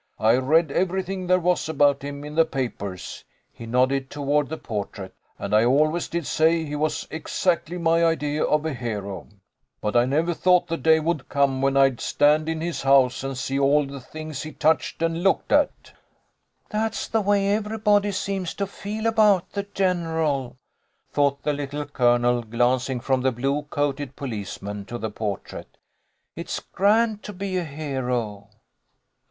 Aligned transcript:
I 0.17 0.33
read 0.37 0.71
everything 0.71 1.27
there 1.27 1.37
was 1.37 1.69
about 1.69 2.01
him 2.01 2.23
in 2.23 2.33
the 2.33 2.43
papers 2.43 3.23
(he 3.53 3.67
nodded 3.67 4.09
toward 4.09 4.49
the 4.49 4.57
portrait), 4.57 5.13
and 5.37 5.53
I 5.53 5.63
always 5.63 6.07
did 6.07 6.25
say 6.25 6.65
he 6.65 6.75
was 6.75 7.07
exactly 7.11 7.77
my 7.77 8.03
idea 8.03 8.43
of 8.43 8.65
a 8.65 8.73
hero. 8.73 9.27
THE 9.29 9.29
DAY 9.29 9.29
AFTER 9.29 9.31
THANKSGIVING. 9.31 9.91
199 9.91 9.91
But 9.93 9.99
I 9.99 10.05
never 10.05 10.33
thought 10.33 10.67
the 10.67 10.77
day 10.77 10.99
would 10.99 11.29
come 11.29 11.61
when 11.61 11.77
I'd 11.77 12.01
stand 12.01 12.49
in 12.49 12.61
his 12.61 12.81
house 12.81 13.23
and 13.23 13.37
see 13.37 13.59
all 13.59 13.85
the 13.85 13.99
things 14.01 14.41
he 14.41 14.53
touched 14.53 15.03
and 15.03 15.21
looked 15.21 15.51
at."" 15.51 15.93
That's 16.71 17.07
the. 17.07 17.21
way 17.21 17.49
everybody 17.53 18.11
seems 18.11 18.55
to 18.55 18.65
feel 18.65 19.05
about 19.05 19.51
the 19.51 19.67
general," 19.75 20.57
thought 21.11 21.43
the 21.43 21.53
Little 21.53 21.85
Colonel, 21.85 22.41
glancing 22.41 23.01
from 23.01 23.21
the 23.21 23.31
blue 23.31 23.67
coated 23.69 24.15
policeman 24.15 24.83
to 24.85 24.97
the 24.97 25.11
portrait." 25.11 25.77
It's 26.35 26.59
grand 26.59 27.21
to 27.21 27.33
be 27.33 27.55
a 27.57 27.63
hero." 27.63 28.49